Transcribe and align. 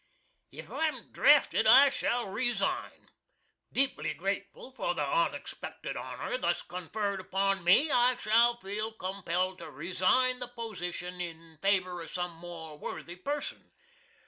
If 0.51 0.71
I'm 0.71 1.11
drafted 1.11 1.67
I 1.67 1.89
shall 1.89 2.27
RESIGN. 2.29 3.09
Deeply 3.71 4.15
grateful 4.15 4.71
for 4.71 4.95
the 4.95 5.03
onexpected 5.05 5.95
honor 5.95 6.39
thus 6.39 6.63
confered 6.63 7.19
upon 7.19 7.63
me 7.63 7.91
I 7.91 8.15
shall 8.15 8.55
feel 8.57 8.93
compeld 8.93 9.59
to 9.59 9.69
resign 9.69 10.39
the 10.39 10.47
position 10.47 11.21
in 11.21 11.59
favor 11.61 12.01
of 12.01 12.09
sum 12.09 12.31
more 12.37 12.79
worthy 12.79 13.15
person. 13.15 13.69